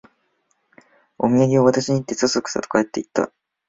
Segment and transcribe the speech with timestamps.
[1.19, 3.31] おみやげを渡しに来て、そそくさと帰っていった